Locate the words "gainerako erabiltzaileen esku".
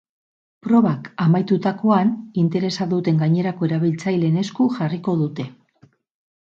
3.23-4.71